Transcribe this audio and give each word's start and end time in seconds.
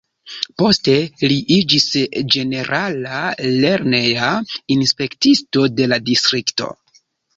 Poste 0.59 0.93
li 1.31 1.35
iĝis 1.55 1.85
ĝenerala 2.35 3.19
lerneja 3.65 4.31
inspektisto 4.77 5.69
de 5.81 5.89
la 5.95 6.01
distrikto. 6.13 6.73